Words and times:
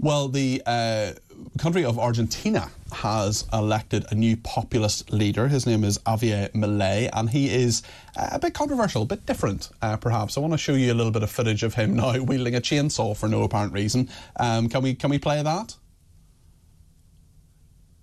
Well, 0.00 0.28
the 0.28 0.62
uh, 0.64 1.12
country 1.58 1.84
of 1.84 1.98
Argentina 1.98 2.70
has 2.92 3.46
elected 3.52 4.06
a 4.12 4.14
new 4.14 4.36
populist 4.36 5.12
leader. 5.12 5.48
His 5.48 5.66
name 5.66 5.82
is 5.82 5.98
Javier 5.98 6.52
Milei, 6.52 7.10
and 7.12 7.28
he 7.28 7.52
is 7.52 7.82
uh, 8.16 8.28
a 8.30 8.38
bit 8.38 8.54
controversial, 8.54 9.02
a 9.02 9.06
bit 9.06 9.26
different, 9.26 9.70
uh, 9.82 9.96
perhaps. 9.96 10.36
I 10.36 10.40
want 10.40 10.52
to 10.52 10.58
show 10.58 10.74
you 10.74 10.92
a 10.92 10.94
little 10.94 11.10
bit 11.10 11.24
of 11.24 11.30
footage 11.30 11.64
of 11.64 11.74
him 11.74 11.96
now 11.96 12.16
wielding 12.22 12.54
a 12.54 12.60
chainsaw 12.60 13.16
for 13.16 13.28
no 13.28 13.42
apparent 13.42 13.72
reason. 13.72 14.08
Um, 14.36 14.68
can 14.68 14.82
we 14.82 14.94
can 14.94 15.10
we 15.10 15.18
play 15.18 15.42
that? 15.42 15.74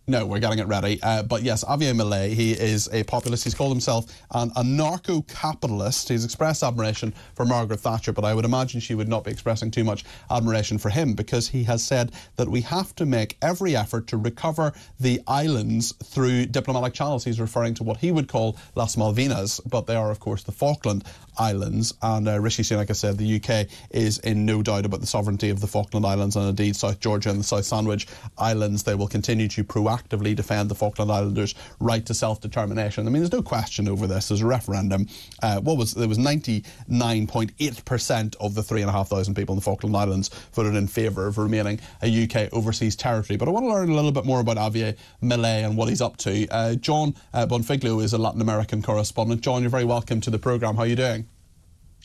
No, 0.07 0.23
we're 0.23 0.37
getting 0.39 0.59
it 0.59 0.67
ready. 0.67 0.99
Uh, 1.01 1.23
but 1.23 1.41
yes, 1.41 1.63
Javier 1.63 1.99
Milei, 1.99 2.31
he 2.31 2.51
is 2.51 2.87
a 2.93 3.03
populist. 3.05 3.43
He's 3.43 3.55
called 3.55 3.71
himself 3.71 4.05
an 4.35 4.51
anarcho-capitalist. 4.51 6.09
He's 6.09 6.23
expressed 6.23 6.61
admiration 6.61 7.11
for 7.33 7.43
Margaret 7.43 7.79
Thatcher, 7.79 8.13
but 8.13 8.23
I 8.23 8.35
would 8.35 8.45
imagine 8.45 8.79
she 8.79 8.93
would 8.93 9.07
not 9.07 9.23
be 9.23 9.31
expressing 9.31 9.71
too 9.71 9.83
much 9.83 10.05
admiration 10.29 10.77
for 10.77 10.89
him 10.89 11.15
because 11.15 11.47
he 11.49 11.63
has 11.63 11.83
said 11.83 12.11
that 12.35 12.47
we 12.47 12.61
have 12.61 12.93
to 12.97 13.05
make 13.07 13.35
every 13.41 13.75
effort 13.75 14.05
to 14.07 14.17
recover 14.17 14.73
the 14.99 15.21
islands 15.25 15.91
through 16.03 16.45
diplomatic 16.45 16.93
channels. 16.93 17.23
He's 17.23 17.39
referring 17.39 17.73
to 17.75 17.83
what 17.83 17.97
he 17.97 18.11
would 18.11 18.27
call 18.27 18.57
Las 18.75 18.97
Malvinas, 18.97 19.59
but 19.67 19.87
they 19.87 19.95
are, 19.95 20.11
of 20.11 20.19
course, 20.19 20.43
the 20.43 20.51
Falkland 20.51 21.03
Islands. 21.39 21.95
And 22.03 22.29
uh, 22.29 22.39
Rishi 22.39 22.61
Sunak 22.61 22.89
has 22.89 22.99
said 22.99 23.17
the 23.17 23.41
UK 23.41 23.67
is 23.89 24.19
in 24.19 24.45
no 24.45 24.61
doubt 24.61 24.85
about 24.85 25.01
the 25.01 25.07
sovereignty 25.07 25.49
of 25.49 25.61
the 25.61 25.67
Falkland 25.67 26.05
Islands 26.05 26.35
and 26.35 26.47
indeed 26.47 26.75
South 26.75 26.99
Georgia 26.99 27.31
and 27.31 27.39
the 27.39 27.43
South 27.43 27.65
Sandwich 27.65 28.07
Islands. 28.37 28.83
They 28.83 28.93
will 28.93 29.07
continue 29.07 29.47
to 29.47 29.63
proactively 29.63 29.94
actively 29.95 30.35
defend 30.35 30.69
the 30.69 30.75
Falkland 30.75 31.11
Islanders' 31.11 31.55
right 31.79 32.05
to 32.05 32.13
self-determination. 32.13 33.07
I 33.07 33.09
mean, 33.09 33.21
there's 33.21 33.31
no 33.31 33.41
question 33.41 33.87
over 33.87 34.07
this. 34.07 34.27
There's 34.27 34.41
a 34.41 34.45
referendum. 34.45 35.07
Uh, 35.41 35.61
what 35.61 35.77
was 35.77 35.93
there 35.93 36.07
was 36.07 36.17
99.8% 36.17 38.35
of 38.39 38.55
the 38.55 38.63
three 38.63 38.81
and 38.81 38.89
a 38.89 38.93
half 38.93 39.09
thousand 39.09 39.35
people 39.35 39.53
in 39.53 39.59
the 39.59 39.63
Falkland 39.63 39.95
Islands 39.95 40.29
voted 40.53 40.75
in 40.75 40.87
favour 40.87 41.27
of 41.27 41.37
remaining 41.37 41.79
a 42.01 42.23
UK 42.23 42.53
overseas 42.53 42.95
territory. 42.95 43.37
But 43.37 43.47
I 43.47 43.51
want 43.51 43.65
to 43.65 43.69
learn 43.69 43.89
a 43.89 43.95
little 43.95 44.11
bit 44.11 44.25
more 44.25 44.39
about 44.39 44.57
Javier 44.57 44.97
Milei 45.23 45.65
and 45.65 45.77
what 45.77 45.89
he's 45.89 46.01
up 46.01 46.17
to. 46.17 46.47
Uh, 46.49 46.75
Jon 46.75 47.15
uh, 47.33 47.45
Bonfiglio 47.45 48.03
is 48.03 48.13
a 48.13 48.17
Latin 48.17 48.41
American 48.41 48.81
correspondent. 48.81 49.41
Jon, 49.41 49.61
you're 49.61 49.69
very 49.69 49.85
welcome 49.85 50.21
to 50.21 50.29
the 50.29 50.39
programme. 50.39 50.75
How 50.75 50.83
are 50.83 50.87
you 50.87 50.95
doing? 50.95 51.27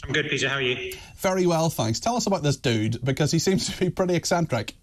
I'm 0.04 0.12
good, 0.12 0.30
Peter. 0.30 0.48
How 0.48 0.56
are 0.56 0.62
you? 0.62 0.94
Very 1.16 1.46
well, 1.46 1.68
thanks. 1.68 2.00
Tell 2.00 2.16
us 2.16 2.26
about 2.26 2.42
this 2.42 2.56
dude 2.56 3.04
because 3.04 3.30
he 3.30 3.38
seems 3.38 3.68
to 3.68 3.78
be 3.78 3.90
pretty 3.90 4.14
eccentric 4.14 4.74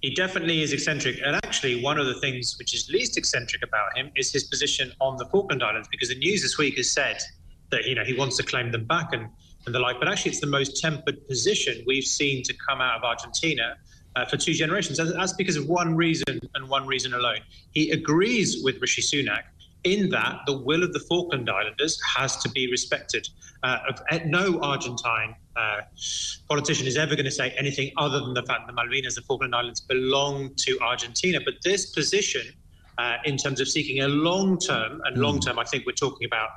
he 0.00 0.14
definitely 0.14 0.62
is 0.62 0.72
eccentric. 0.72 1.18
And 1.24 1.36
actually, 1.36 1.82
one 1.82 1.98
of 1.98 2.06
the 2.06 2.14
things 2.14 2.56
which 2.58 2.74
is 2.74 2.88
least 2.90 3.16
eccentric 3.16 3.62
about 3.62 3.96
him 3.96 4.10
is 4.16 4.32
his 4.32 4.44
position 4.44 4.92
on 5.00 5.16
the 5.16 5.26
Falkland 5.26 5.62
Islands, 5.62 5.88
because 5.90 6.08
the 6.08 6.18
news 6.18 6.42
this 6.42 6.58
week 6.58 6.76
has 6.76 6.90
said 6.90 7.18
that 7.70 7.84
you 7.84 7.94
know 7.94 8.04
he 8.04 8.14
wants 8.14 8.36
to 8.38 8.42
claim 8.42 8.70
them 8.72 8.84
back 8.84 9.12
and, 9.12 9.28
and 9.66 9.74
the 9.74 9.78
like. 9.78 9.98
But 9.98 10.08
actually, 10.08 10.32
it's 10.32 10.40
the 10.40 10.46
most 10.46 10.80
tempered 10.80 11.26
position 11.28 11.84
we've 11.86 12.04
seen 12.04 12.42
to 12.44 12.54
come 12.68 12.80
out 12.80 12.96
of 12.98 13.04
Argentina 13.04 13.76
uh, 14.16 14.24
for 14.24 14.36
two 14.36 14.54
generations. 14.54 14.98
And 14.98 15.12
that's 15.12 15.32
because 15.34 15.56
of 15.56 15.68
one 15.68 15.96
reason 15.96 16.40
and 16.54 16.68
one 16.68 16.86
reason 16.86 17.14
alone. 17.14 17.40
He 17.72 17.90
agrees 17.90 18.62
with 18.62 18.80
Rishi 18.80 19.02
Sunak 19.02 19.42
in 19.84 20.10
that 20.10 20.40
the 20.46 20.56
will 20.58 20.82
of 20.82 20.92
the 20.92 21.00
Falkland 21.00 21.48
Islanders 21.48 22.00
has 22.16 22.36
to 22.38 22.48
be 22.50 22.70
respected. 22.70 23.28
Uh, 23.62 23.78
no 24.26 24.60
Argentine 24.62 25.34
uh, 25.56 25.80
politician 26.48 26.86
is 26.86 26.96
ever 26.96 27.14
going 27.14 27.26
to 27.26 27.30
say 27.30 27.50
anything 27.58 27.92
other 27.96 28.20
than 28.20 28.34
the 28.34 28.42
fact 28.42 28.66
that 28.66 28.74
the 28.74 28.80
Malvinas, 28.80 29.14
the 29.14 29.22
Falkland 29.22 29.54
Islands, 29.54 29.80
belong 29.80 30.54
to 30.56 30.78
Argentina. 30.80 31.38
But 31.44 31.54
this 31.64 31.86
position, 31.86 32.46
uh, 32.98 33.16
in 33.24 33.36
terms 33.36 33.60
of 33.60 33.68
seeking 33.68 34.00
a 34.00 34.08
long 34.08 34.58
term, 34.58 35.00
and 35.04 35.16
mm. 35.16 35.20
long 35.20 35.40
term, 35.40 35.58
I 35.58 35.64
think 35.64 35.86
we're 35.86 35.92
talking 35.92 36.26
about 36.26 36.50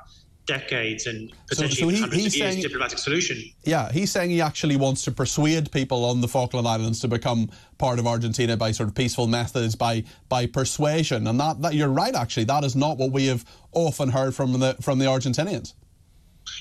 decades 0.46 1.06
and 1.06 1.32
potentially 1.48 1.74
so, 1.74 1.80
so 1.82 1.88
he, 1.88 2.00
hundreds 2.00 2.26
of 2.26 2.34
years 2.34 2.52
saying, 2.52 2.62
diplomatic 2.62 2.98
solution. 2.98 3.42
Yeah, 3.64 3.90
he's 3.90 4.10
saying 4.10 4.30
he 4.30 4.40
actually 4.40 4.76
wants 4.76 5.02
to 5.04 5.12
persuade 5.12 5.70
people 5.72 6.04
on 6.04 6.20
the 6.20 6.28
Falkland 6.28 6.66
Islands 6.66 7.00
to 7.00 7.08
become 7.08 7.50
part 7.78 7.98
of 7.98 8.06
Argentina 8.06 8.56
by 8.56 8.72
sort 8.72 8.88
of 8.88 8.94
peaceful 8.94 9.26
methods, 9.26 9.74
by 9.74 10.04
by 10.28 10.46
persuasion, 10.46 11.26
and 11.26 11.40
that, 11.40 11.62
that 11.62 11.74
you're 11.74 11.88
right. 11.88 12.14
Actually, 12.14 12.44
that 12.44 12.64
is 12.64 12.76
not 12.76 12.98
what 12.98 13.10
we 13.10 13.26
have 13.26 13.44
often 13.72 14.10
heard 14.10 14.34
from 14.34 14.58
the 14.58 14.74
from 14.80 14.98
the 14.98 15.06
Argentinians. 15.06 15.74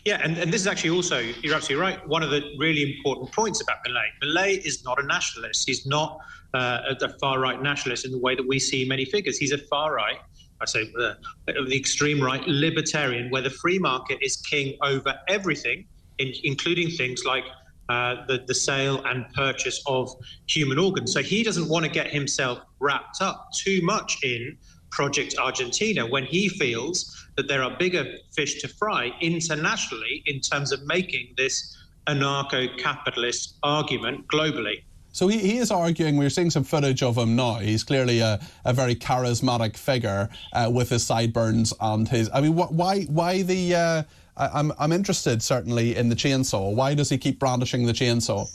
Yeah, 0.06 0.22
and, 0.24 0.38
and 0.38 0.52
this 0.52 0.62
is 0.62 0.68
actually 0.68 0.92
also, 0.92 1.20
you're 1.20 1.54
absolutely 1.54 1.82
right, 1.82 2.08
one 2.08 2.24
of 2.24 2.30
the 2.30 2.42
really 2.58 2.96
important 2.96 3.34
points 3.34 3.62
about 3.62 3.78
Milei. 3.86 4.06
Milei 4.24 4.66
is 4.66 4.84
not 4.86 4.98
a 5.02 5.06
nationalist. 5.06 5.68
He's 5.68 5.86
not 5.86 6.20
uh, 6.54 6.96
a 7.02 7.10
far 7.20 7.40
right 7.40 7.62
nationalist 7.62 8.06
in 8.06 8.12
the 8.12 8.18
way 8.18 8.34
that 8.34 8.48
we 8.48 8.60
see 8.60 8.86
many 8.86 9.04
figures. 9.04 9.38
He's 9.38 9.52
a 9.52 9.58
far 9.58 9.94
right, 9.94 10.20
I 10.64 10.66
say 10.66 10.92
uh, 10.98 11.14
the 11.46 11.76
extreme 11.76 12.22
right, 12.24 12.42
libertarian, 12.48 13.30
where 13.30 13.42
the 13.42 13.50
free 13.50 13.80
market 13.80 14.18
is 14.22 14.38
king 14.38 14.78
over 14.82 15.14
everything, 15.28 15.86
in, 16.20 16.32
including 16.44 16.90
things 16.90 17.26
like 17.26 17.44
uh, 17.90 18.26
the, 18.28 18.44
the 18.48 18.56
sale 18.56 19.04
and 19.06 19.26
purchase 19.34 19.84
of 19.88 20.10
human 20.48 20.80
organs. 20.80 21.12
So 21.14 21.22
he 21.22 21.44
doesn't 21.44 21.68
want 21.68 21.84
to 21.86 21.92
get 21.92 22.08
himself 22.08 22.60
wrapped 22.80 23.22
up 23.22 23.50
too 23.64 23.82
much 23.84 24.18
in 24.24 24.58
Project 24.90 25.36
Argentina 25.38 26.06
when 26.06 26.24
he 26.24 26.48
feels 26.48 27.14
that 27.36 27.48
there 27.50 27.62
are 27.62 27.76
bigger 27.78 28.06
fish 28.34 28.62
to 28.62 28.68
fry 28.70 29.12
internationally 29.22 30.24
in 30.28 30.40
terms 30.40 30.72
of 30.72 30.80
making 30.86 31.34
this 31.36 31.76
anarcho 32.08 32.78
capitalist 32.78 33.58
argument 33.64 34.28
globally. 34.28 34.84
So 35.14 35.28
he, 35.28 35.38
he 35.38 35.58
is 35.58 35.70
arguing, 35.72 36.18
we're 36.18 36.32
seeing 36.32 36.50
some 36.50 36.64
footage 36.64 37.04
of 37.04 37.18
him 37.18 37.36
now. 37.36 37.56
He's 37.56 37.84
clearly 37.84 38.20
a, 38.20 38.40
a 38.66 38.74
very 38.74 38.96
charismatic 38.96 39.78
figure 39.78 40.28
uh, 40.52 40.70
with 40.74 40.90
his 40.90 41.06
sideburns 41.06 41.72
and 41.80 42.10
his. 42.10 42.30
I 42.34 42.42
mean, 42.42 42.54
wh- 42.54 42.72
why, 42.72 43.04
why 43.04 43.44
the. 43.44 43.76
Uh, 43.76 44.04
I, 44.36 44.48
I'm, 44.48 44.74
I'm 44.80 44.92
interested 44.92 45.44
certainly 45.44 45.96
in 45.96 46.10
the 46.10 46.16
chainsaw. 46.16 46.74
Why 46.74 46.96
does 46.96 47.10
he 47.10 47.20
keep 47.20 47.38
brandishing 47.38 47.86
the 47.86 47.94
chainsaw? 47.94 48.50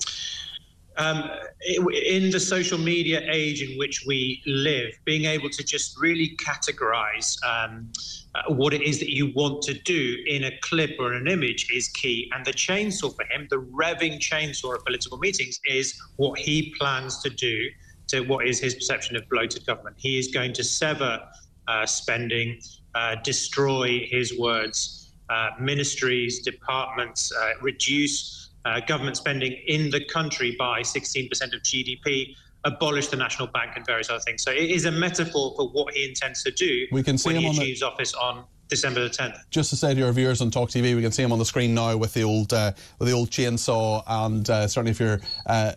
um, 0.97 1.30
in 1.68 2.30
the 2.30 2.40
social 2.40 2.78
media 2.78 3.20
age 3.30 3.62
in 3.62 3.76
which 3.78 4.04
we 4.06 4.42
live, 4.46 4.92
being 5.04 5.26
able 5.26 5.50
to 5.50 5.62
just 5.62 5.98
really 6.00 6.36
categorize 6.36 7.36
um, 7.44 7.90
uh, 8.34 8.54
what 8.54 8.72
it 8.72 8.82
is 8.82 8.98
that 9.00 9.14
you 9.14 9.32
want 9.34 9.62
to 9.62 9.74
do 9.74 10.16
in 10.26 10.44
a 10.44 10.52
clip 10.62 10.92
or 10.98 11.12
an 11.12 11.28
image 11.28 11.66
is 11.74 11.88
key. 11.88 12.30
And 12.34 12.44
the 12.44 12.52
chainsaw 12.52 13.14
for 13.14 13.24
him, 13.24 13.46
the 13.50 13.58
revving 13.58 14.18
chainsaw 14.18 14.76
of 14.76 14.84
political 14.84 15.18
meetings, 15.18 15.60
is 15.66 16.00
what 16.16 16.38
he 16.38 16.74
plans 16.78 17.22
to 17.22 17.30
do 17.30 17.68
to 18.08 18.20
what 18.22 18.46
is 18.46 18.58
his 18.58 18.74
perception 18.74 19.16
of 19.16 19.28
bloated 19.28 19.66
government. 19.66 19.96
He 19.98 20.18
is 20.18 20.28
going 20.28 20.54
to 20.54 20.64
sever 20.64 21.20
uh, 21.66 21.84
spending, 21.84 22.60
uh, 22.94 23.16
destroy 23.22 24.06
his 24.10 24.38
words, 24.38 25.12
uh, 25.28 25.50
ministries, 25.60 26.40
departments, 26.40 27.30
uh, 27.38 27.50
reduce 27.60 28.47
uh, 28.64 28.80
government 28.86 29.16
spending 29.16 29.52
in 29.66 29.91
the 29.91 30.04
country 30.04 30.56
by 30.58 30.80
16% 30.80 31.30
of 31.54 31.62
GDP, 31.62 32.34
abolish 32.64 33.08
the 33.08 33.16
national 33.16 33.48
bank, 33.48 33.72
and 33.76 33.86
various 33.86 34.10
other 34.10 34.20
things. 34.20 34.42
So 34.42 34.50
it 34.50 34.70
is 34.70 34.84
a 34.84 34.91
metaphor 34.91 35.54
for 35.56 35.69
what 35.69 35.94
he 35.94 36.08
intends 36.08 36.42
to 36.42 36.50
do 36.50 36.86
we 36.92 37.02
can 37.02 37.16
see 37.18 37.28
when 37.30 37.36
him 37.36 37.52
he 37.52 37.62
achieves 37.62 37.80
the... 37.80 37.86
office 37.86 38.14
on 38.14 38.44
December 38.68 39.00
the 39.00 39.10
10th. 39.10 39.38
Just 39.50 39.70
to 39.70 39.76
say 39.76 39.94
to 39.94 40.00
your 40.00 40.12
viewers 40.12 40.41
on 40.41 40.50
TalkTV, 40.50 40.94
we 40.94 41.02
can 41.02 41.12
see 41.12 41.22
him 41.22 41.32
on 41.32 41.38
the 41.38 41.44
screen 41.44 41.74
now 41.74 41.97
with 41.97 42.12
the 42.14 42.22
old 42.22 42.52
uh, 42.52 42.72
with 42.98 43.08
the 43.08 43.14
old 43.14 43.30
chainsaw, 43.30 44.02
and 44.06 44.48
uh, 44.50 44.66
certainly 44.68 44.91
if 44.91 45.00
you're 45.00 45.20
uh, 45.47 45.72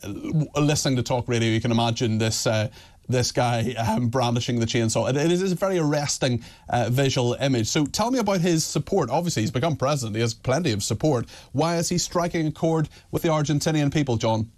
listening 0.55 0.97
to 0.97 1.03
Talk 1.03 1.27
Radio, 1.27 1.49
you 1.49 1.61
can 1.61 1.71
imagine 1.71 2.17
this 2.17 2.45
uh, 2.45 2.69
this 3.11 3.31
guy 3.31 3.73
um, 3.73 4.07
brandishing 4.07 4.59
the 4.59 4.65
chainsaw. 4.65 5.09
it, 5.09 5.17
it 5.17 5.31
is 5.31 5.51
a 5.51 5.55
very 5.55 5.77
arresting 5.77 6.43
uh, 6.69 6.89
visual 6.89 7.33
image. 7.35 7.67
So 7.67 7.85
tell 7.85 8.11
me 8.11 8.19
about 8.19 8.41
his 8.41 8.65
support. 8.65 9.09
Obviously, 9.09 9.43
he's 9.43 9.51
become 9.51 9.75
president. 9.75 10.15
He 10.15 10.21
has 10.21 10.33
plenty 10.33 10.71
of 10.71 10.83
support. 10.83 11.27
Why 11.51 11.77
is 11.77 11.89
he 11.89 11.97
striking 11.97 12.47
a 12.47 12.51
chord 12.51 12.89
with 13.11 13.21
the 13.21 13.29
Argentinian 13.29 13.93
people, 13.93 14.17
Jon? 14.17 14.51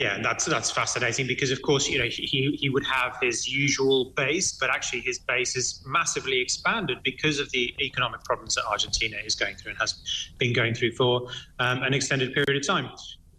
Yeah, 0.00 0.18
that's 0.22 0.46
that's 0.46 0.70
fascinating 0.70 1.26
because, 1.26 1.50
of 1.50 1.60
course, 1.60 1.86
you 1.86 1.98
know 1.98 2.06
he 2.06 2.56
he 2.58 2.70
would 2.70 2.86
have 2.86 3.18
his 3.20 3.46
usual 3.46 4.12
base, 4.16 4.50
but 4.52 4.70
actually 4.70 5.00
his 5.00 5.18
base 5.18 5.56
is 5.56 5.82
massively 5.86 6.40
expanded 6.40 7.02
because 7.04 7.38
of 7.38 7.50
the 7.50 7.74
economic 7.82 8.24
problems 8.24 8.54
that 8.54 8.64
Argentina 8.64 9.18
is 9.22 9.34
going 9.34 9.56
through 9.56 9.72
and 9.72 9.78
has 9.78 10.30
been 10.38 10.54
going 10.54 10.72
through 10.72 10.92
for 10.92 11.28
um, 11.58 11.82
an 11.82 11.92
extended 11.92 12.32
period 12.32 12.56
of 12.56 12.66
time 12.66 12.90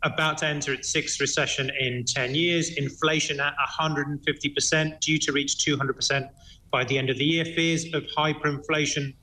about 0.03 0.37
to 0.39 0.47
enter 0.47 0.73
its 0.73 0.91
sixth 0.91 1.19
recession 1.19 1.71
in 1.79 2.03
10 2.05 2.35
years, 2.35 2.75
inflation 2.77 3.39
at 3.39 3.53
150%, 3.79 4.99
due 4.99 5.17
to 5.19 5.31
reach 5.31 5.57
200% 5.57 6.29
by 6.71 6.83
the 6.83 6.97
end 6.97 7.09
of 7.09 7.17
the 7.17 7.25
year, 7.25 7.45
fears 7.45 7.85
of 7.93 8.03
hyperinflation 8.17 9.13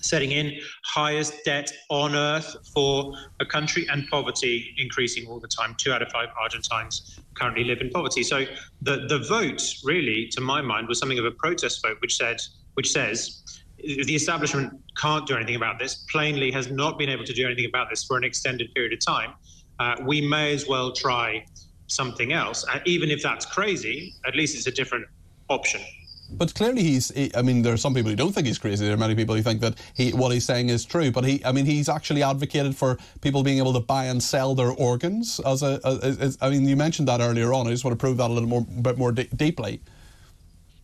setting 0.00 0.32
in, 0.32 0.52
highest 0.84 1.34
debt 1.44 1.70
on 1.90 2.14
earth 2.14 2.56
for 2.72 3.12
a 3.40 3.46
country, 3.46 3.86
and 3.90 4.06
poverty 4.08 4.74
increasing 4.78 5.26
all 5.26 5.40
the 5.40 5.48
time. 5.48 5.74
Two 5.78 5.92
out 5.92 6.02
of 6.02 6.08
five 6.10 6.28
Argentines 6.40 7.18
currently 7.34 7.64
live 7.64 7.80
in 7.80 7.90
poverty. 7.90 8.22
So 8.22 8.44
the, 8.82 9.06
the 9.08 9.18
vote, 9.28 9.62
really, 9.84 10.28
to 10.32 10.40
my 10.40 10.62
mind, 10.62 10.88
was 10.88 10.98
something 10.98 11.18
of 11.18 11.24
a 11.24 11.32
protest 11.32 11.82
vote, 11.82 11.96
which 12.00 12.16
said, 12.16 12.36
which 12.74 12.90
says, 12.90 13.42
the 13.78 14.14
establishment 14.14 14.72
can't 14.96 15.26
do 15.26 15.36
anything 15.36 15.56
about 15.56 15.78
this, 15.78 16.06
plainly 16.10 16.50
has 16.50 16.70
not 16.70 16.98
been 16.98 17.08
able 17.08 17.24
to 17.24 17.32
do 17.32 17.44
anything 17.44 17.66
about 17.66 17.88
this 17.90 18.04
for 18.04 18.16
an 18.16 18.24
extended 18.24 18.72
period 18.74 18.92
of 18.92 19.04
time 19.04 19.34
uh, 19.78 19.96
we 20.02 20.20
may 20.20 20.54
as 20.54 20.66
well 20.66 20.92
try 20.92 21.44
something 21.86 22.32
else. 22.32 22.64
And 22.72 22.80
even 22.86 23.10
if 23.10 23.22
that's 23.22 23.46
crazy, 23.46 24.14
at 24.26 24.34
least 24.34 24.56
it's 24.56 24.66
a 24.66 24.72
different 24.72 25.06
option. 25.48 25.80
But 26.30 26.54
clearly, 26.54 26.82
he's. 26.82 27.10
He, 27.10 27.30
I 27.36 27.42
mean, 27.42 27.62
there 27.62 27.72
are 27.72 27.76
some 27.76 27.94
people 27.94 28.10
who 28.10 28.16
don't 28.16 28.32
think 28.32 28.48
he's 28.48 28.58
crazy. 28.58 28.84
There 28.84 28.94
are 28.94 28.98
many 28.98 29.14
people 29.14 29.36
who 29.36 29.42
think 29.42 29.60
that 29.60 29.74
he, 29.94 30.10
what 30.10 30.32
he's 30.32 30.44
saying 30.44 30.70
is 30.70 30.84
true. 30.84 31.12
But 31.12 31.24
he, 31.24 31.44
I 31.44 31.52
mean, 31.52 31.66
he's 31.66 31.88
actually 31.88 32.24
advocated 32.24 32.76
for 32.76 32.98
people 33.20 33.44
being 33.44 33.58
able 33.58 33.72
to 33.74 33.80
buy 33.80 34.06
and 34.06 34.20
sell 34.20 34.54
their 34.54 34.70
organs. 34.70 35.40
As 35.46 35.62
a, 35.62 35.80
as, 35.84 36.36
I 36.40 36.50
mean, 36.50 36.66
you 36.66 36.76
mentioned 36.76 37.06
that 37.06 37.20
earlier 37.20 37.52
on. 37.52 37.68
I 37.68 37.70
just 37.70 37.84
want 37.84 37.96
to 37.96 38.02
prove 38.02 38.16
that 38.16 38.28
a 38.28 38.32
little 38.32 38.48
more, 38.48 38.62
bit 38.62 38.98
more 38.98 39.12
deeply. 39.12 39.80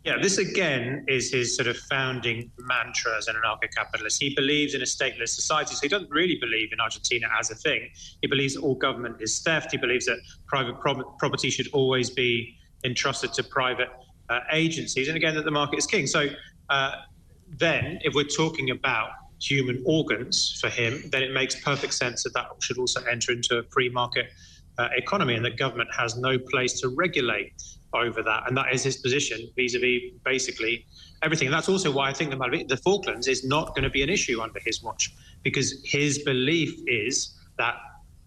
Yeah, 0.04 0.16
this 0.20 0.38
again 0.38 1.04
is 1.06 1.32
his 1.32 1.54
sort 1.54 1.68
of 1.68 1.76
founding 1.76 2.50
mantra 2.58 3.16
as 3.16 3.28
an 3.28 3.36
anarcho 3.36 3.72
capitalist. 3.76 4.20
He 4.20 4.34
believes 4.34 4.74
in 4.74 4.82
a 4.82 4.84
stateless 4.84 5.28
society. 5.28 5.74
So 5.76 5.80
he 5.82 5.88
doesn't 5.88 6.10
really 6.10 6.38
believe 6.40 6.72
in 6.72 6.80
Argentina 6.80 7.28
as 7.38 7.52
a 7.52 7.54
thing. 7.54 7.88
He 8.20 8.26
believes 8.26 8.56
all 8.56 8.74
government 8.74 9.16
is 9.20 9.40
theft. 9.42 9.70
He 9.70 9.78
believes 9.78 10.06
that 10.06 10.18
private 10.48 10.80
pro- 10.80 11.04
property 11.20 11.50
should 11.50 11.68
always 11.72 12.10
be 12.10 12.56
entrusted 12.84 13.32
to 13.34 13.44
private 13.44 13.90
uh, 14.28 14.40
agencies. 14.50 15.06
And 15.06 15.16
again, 15.16 15.36
that 15.36 15.44
the 15.44 15.52
market 15.52 15.78
is 15.78 15.86
king. 15.86 16.08
So 16.08 16.26
uh, 16.68 16.92
then, 17.48 18.00
if 18.02 18.12
we're 18.14 18.24
talking 18.24 18.70
about 18.70 19.10
human 19.40 19.84
organs 19.86 20.58
for 20.60 20.68
him, 20.68 21.00
then 21.12 21.22
it 21.22 21.32
makes 21.32 21.60
perfect 21.60 21.94
sense 21.94 22.24
that 22.24 22.34
that 22.34 22.46
should 22.60 22.78
also 22.78 23.04
enter 23.04 23.30
into 23.30 23.58
a 23.58 23.62
free 23.70 23.88
market 23.88 24.26
uh, 24.78 24.88
economy 24.96 25.34
and 25.34 25.44
that 25.44 25.56
government 25.56 25.90
has 25.96 26.16
no 26.16 26.38
place 26.38 26.80
to 26.80 26.88
regulate 26.88 27.52
over 27.94 28.22
that. 28.22 28.44
And 28.46 28.56
that 28.56 28.72
is 28.72 28.82
his 28.82 28.96
position 28.98 29.48
vis 29.56 29.74
a 29.74 29.78
vis 29.78 30.02
basically 30.24 30.86
everything. 31.22 31.48
And 31.48 31.54
that's 31.54 31.68
also 31.68 31.90
why 31.90 32.08
I 32.08 32.12
think 32.12 32.30
the, 32.30 32.64
the 32.68 32.76
Falklands 32.76 33.28
is 33.28 33.44
not 33.44 33.74
going 33.74 33.84
to 33.84 33.90
be 33.90 34.02
an 34.02 34.10
issue 34.10 34.40
under 34.40 34.60
his 34.64 34.82
watch, 34.82 35.12
because 35.42 35.80
his 35.84 36.18
belief 36.20 36.74
is 36.86 37.34
that. 37.58 37.76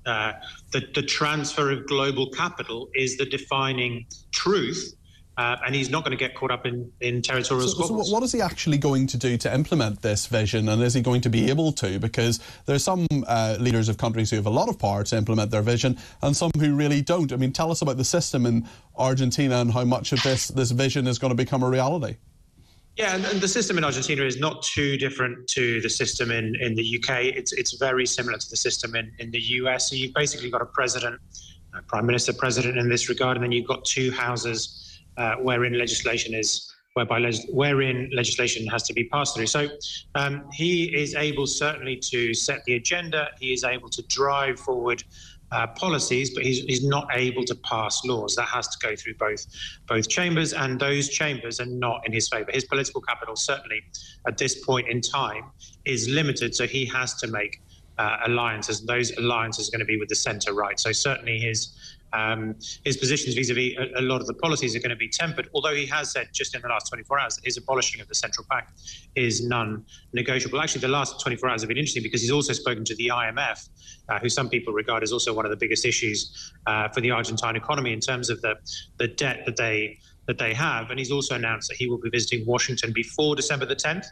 Uh, 0.08 0.34
the, 0.72 0.82
the 0.94 1.02
transfer 1.02 1.72
of 1.72 1.88
global 1.88 2.30
capital 2.30 2.90
is 2.94 3.18
the 3.18 3.26
defining 3.26 4.06
truth 4.32 4.94
uh, 5.38 5.58
and 5.66 5.76
he's 5.76 5.90
not 5.90 6.04
going 6.04 6.18
to 6.18 6.18
get 6.18 6.36
caught 6.36 6.52
up 6.52 6.66
in, 6.66 6.92
in 7.02 7.22
territorial 7.22 7.68
so, 7.68 7.74
squabbles. 7.74 8.08
So 8.08 8.14
what 8.14 8.24
is 8.24 8.32
he 8.32 8.42
actually 8.42 8.78
going 8.78 9.08
to 9.08 9.18
do 9.18 9.38
to 9.38 9.54
implement 9.54 10.02
this 10.02 10.28
vision, 10.28 10.70
and 10.70 10.82
is 10.82 10.94
he 10.94 11.02
going 11.02 11.22
to 11.22 11.30
be 11.30 11.50
able 11.50 11.72
to? 11.74 12.00
Because 12.00 12.40
there 12.66 12.76
are 12.76 12.80
some 12.80 13.06
uh, 13.28 13.58
leaders 13.60 13.90
of 13.90 13.98
countries 13.98 14.30
who 14.30 14.38
have 14.38 14.46
a 14.46 14.52
lot 14.52 14.70
of 14.70 14.80
power 14.80 15.04
to 15.04 15.18
implement 15.18 15.52
their 15.52 15.62
vision, 15.62 15.98
and 16.22 16.36
some 16.36 16.52
who 16.58 16.76
really 16.76 17.02
don't. 17.02 17.34
I 17.34 17.36
mean, 17.36 17.52
tell 17.52 17.70
us 17.70 17.82
about 17.82 17.98
the 17.98 18.06
system 18.06 18.46
in 18.46 18.68
Argentina 18.96 19.58
and 19.58 19.74
how 19.74 19.84
much 19.84 20.14
of 20.14 20.24
this 20.24 20.48
this 20.48 20.72
vision 20.72 21.08
is 21.08 21.20
going 21.20 21.32
to 21.32 21.36
become 21.36 21.64
a 21.64 21.70
reality. 21.70 22.16
Yeah, 22.96 23.14
and, 23.14 23.26
and, 23.26 23.42
the 23.42 23.48
system 23.50 23.78
in 23.78 23.84
Argentina 23.84 24.24
is 24.24 24.40
not 24.40 24.64
too 24.64 24.96
different 24.96 25.50
to 25.50 25.81
the 25.81 25.90
system 25.90 26.31
in, 26.31 26.56
in 26.62 26.76
the 26.76 26.98
UK. 26.98 27.26
It's 27.26 27.52
it's 27.52 27.74
very 27.74 28.06
similar 28.06 28.38
to 28.38 28.50
the 28.50 28.56
system 28.56 28.96
in, 28.96 29.12
in 29.20 29.31
the 29.31 29.42
US. 29.60 29.90
So 29.90 29.98
you've 29.98 30.14
basically 30.14 30.50
got 30.50 30.62
a 30.62 30.66
president, 30.66 31.20
a 31.78 31.81
prime 31.81 32.06
minister, 32.06 32.31
president 32.31 32.78
in 32.78 32.88
this 32.88 33.10
regard, 33.10 33.36
and 33.36 33.44
then 33.44 33.52
you've 33.52 33.68
got 33.68 33.84
two 33.84 34.12
houses 34.12 34.85
uh, 35.18 35.36
wherein 35.36 35.78
legislation 35.78 36.34
is 36.34 36.72
whereby 36.94 37.20
wherein 37.50 38.10
legislation 38.14 38.66
has 38.68 38.84
to 38.84 38.94
be 38.94 39.04
passed 39.10 39.36
through. 39.36 39.48
So 39.48 39.68
um, 40.16 40.46
he 40.54 40.86
is 40.96 41.14
able 41.14 41.46
certainly 41.46 41.98
to 42.12 42.34
set 42.34 42.64
the 42.64 42.76
agenda. 42.76 43.30
He 43.38 43.52
is 43.52 43.66
able 43.66 43.90
to 43.90 44.02
drive 44.04 44.58
forward 44.60 45.04
uh, 45.52 45.68
policies, 45.68 46.34
but 46.34 46.44
he's, 46.44 46.64
he's 46.64 46.86
not 46.86 47.08
able 47.14 47.44
to 47.46 47.56
pass 47.56 48.04
laws. 48.06 48.36
That 48.36 48.48
has 48.48 48.68
to 48.70 48.78
go 48.88 48.96
through 48.96 49.16
both 49.16 49.46
both 49.88 50.08
chambers, 50.10 50.54
and 50.54 50.80
those 50.80 51.10
chambers 51.10 51.60
are 51.60 51.66
not 51.66 52.02
in 52.06 52.14
his 52.14 52.30
favour. 52.30 52.50
His 52.52 52.66
political 52.66 53.02
capital, 53.02 53.36
certainly 53.36 53.82
at 54.28 54.38
this 54.38 54.64
point 54.64 54.88
in 54.88 55.02
time, 55.02 55.52
is 55.86 56.08
limited. 56.08 56.56
So 56.56 56.66
he 56.66 56.86
has 56.86 57.16
to 57.16 57.28
make 57.28 57.62
uh, 57.98 58.18
alliances. 58.26 58.86
Those 58.86 59.12
alliances 59.18 59.68
are 59.68 59.72
going 59.72 59.80
to 59.80 59.86
be 59.86 59.98
with 59.98 60.10
the 60.10 60.16
centre 60.16 60.54
right. 60.54 60.80
So 60.80 60.92
certainly 60.92 61.40
his 61.40 61.94
um, 62.16 62.56
his 62.84 62.98
positions 62.98 63.36
vis-a-vis 63.36 63.74
a, 63.78 64.00
a, 64.00 64.04
lot 64.04 64.22
of 64.22 64.28
the 64.28 64.34
policies 64.36 64.76
are 64.76 64.80
going 64.80 64.90
to 64.90 64.96
be 64.96 65.10
tempered. 65.10 65.50
Although 65.54 65.76
he 65.76 65.86
has 65.88 66.12
said 66.12 66.30
just 66.34 66.56
in 66.56 66.62
the 66.62 66.68
last 66.68 66.88
24 66.90 67.20
hours 67.20 67.36
that 67.36 67.46
his 67.46 67.58
abolishing 67.58 68.00
of 68.02 68.08
the 68.08 68.16
central 68.16 68.46
bank 68.50 68.66
is 69.16 69.46
non-negotiable. 69.46 70.62
Actually, 70.62 70.82
the 70.82 70.88
last 70.88 71.20
24 71.22 71.50
hours 71.50 71.62
have 71.62 71.70
been 71.70 71.78
interesting 71.78 72.04
because 72.04 72.22
he's 72.22 72.32
also 72.32 72.54
spoken 72.54 72.86
to 72.86 72.96
the 72.96 73.10
IMF, 73.10 73.70
uh, 74.10 74.20
who 74.20 74.30
some 74.30 74.50
people 74.50 74.74
regard 74.74 75.04
as 75.04 75.12
also 75.12 75.34
one 75.34 75.46
of 75.46 75.52
the 75.52 75.58
biggest 75.58 75.86
issues 75.86 76.54
uh, 76.68 76.88
for 76.90 77.02
the 77.02 77.12
Argentine 77.12 77.56
economy 77.56 77.92
in 77.92 78.00
terms 78.00 78.30
of 78.30 78.42
the 78.42 78.56
the 78.98 79.08
debt 79.08 79.44
that 79.46 79.58
they 79.58 79.98
that 80.28 80.38
they 80.38 80.54
have. 80.54 80.90
And 80.90 81.00
he's 81.00 81.12
also 81.12 81.36
announced 81.36 81.70
that 81.70 81.78
he 81.78 81.88
will 81.88 82.00
be 82.00 82.10
visiting 82.10 82.46
Washington 82.46 82.92
before 82.94 83.36
December 83.36 83.66
the 83.66 83.76
10th 83.76 84.08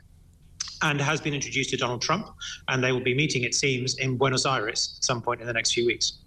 and 0.81 0.99
has 0.99 1.21
been 1.21 1.33
introduced 1.33 1.69
to 1.71 1.77
Donald 1.77 2.01
Trump. 2.01 2.27
And 2.67 2.83
they 2.83 2.91
will 2.91 3.03
be 3.03 3.15
meeting, 3.15 3.43
it 3.43 3.55
seems, 3.55 3.97
in 3.97 4.17
Buenos 4.17 4.45
Aires 4.45 4.95
at 4.97 5.03
some 5.03 5.21
point 5.21 5.41
in 5.41 5.47
the 5.47 5.53
next 5.53 5.73
few 5.73 5.85
weeks. 5.85 6.22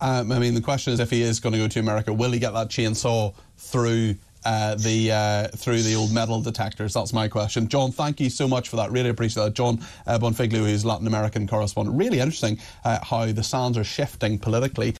Um, 0.00 0.32
I 0.32 0.38
mean, 0.38 0.54
the 0.54 0.60
question 0.60 0.92
is 0.92 1.00
if 1.00 1.10
he 1.10 1.22
is 1.22 1.40
going 1.40 1.52
to 1.52 1.58
go 1.58 1.68
to 1.68 1.80
America, 1.80 2.12
will 2.12 2.30
he 2.30 2.38
get 2.38 2.52
that 2.54 2.68
chainsaw 2.68 3.34
through 3.56 4.16
uh, 4.44 4.74
the 4.76 5.12
uh, 5.12 5.48
through 5.48 5.82
the 5.82 5.94
old 5.94 6.12
metal 6.12 6.40
detectors? 6.40 6.94
That's 6.94 7.12
my 7.12 7.28
question. 7.28 7.68
Jon, 7.68 7.92
thank 7.92 8.20
you 8.20 8.30
so 8.30 8.48
much 8.48 8.70
for 8.70 8.76
that. 8.76 8.90
Really 8.90 9.10
appreciate 9.10 9.44
that. 9.44 9.54
Jon 9.54 9.80
uh, 10.06 10.18
Bonfiglio, 10.18 10.64
who's 10.64 10.84
Latin 10.84 11.06
American 11.06 11.46
correspondent. 11.46 11.98
Really 11.98 12.20
interesting 12.20 12.58
uh, 12.84 12.98
how 13.04 13.26
the 13.26 13.42
sands 13.42 13.76
are 13.76 13.84
shifting 13.84 14.38
politically. 14.38 14.88